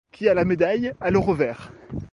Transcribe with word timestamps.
Qui 0.11 0.27
a 0.27 0.33
la 0.33 0.45
médaille 0.45 0.93
a 0.99 1.11
le 1.11 1.19
revers. 1.19 1.69